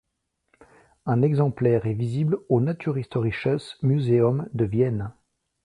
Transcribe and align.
Un 1.05 1.21
exemplaire 1.21 1.85
est 1.85 1.93
visible 1.93 2.39
au 2.49 2.59
Naturhistorisches 2.59 3.77
Museum 3.83 4.49
de 4.51 4.65
Vienne. 4.65 5.13